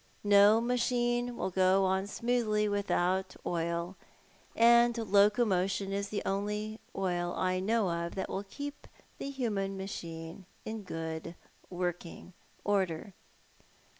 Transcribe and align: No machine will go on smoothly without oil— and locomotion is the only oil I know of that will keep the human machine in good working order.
No 0.23 0.59
machine 0.59 1.37
will 1.37 1.51
go 1.51 1.85
on 1.85 2.07
smoothly 2.07 2.67
without 2.67 3.35
oil— 3.45 3.95
and 4.55 4.97
locomotion 4.97 5.93
is 5.93 6.09
the 6.09 6.23
only 6.25 6.79
oil 6.95 7.35
I 7.37 7.59
know 7.59 7.91
of 7.91 8.15
that 8.15 8.27
will 8.27 8.45
keep 8.49 8.87
the 9.19 9.29
human 9.29 9.77
machine 9.77 10.47
in 10.65 10.81
good 10.81 11.35
working 11.69 12.33
order. 12.63 13.13